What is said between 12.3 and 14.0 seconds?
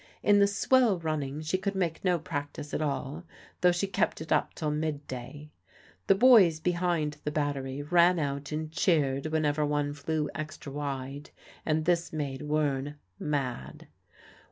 Wearne mad.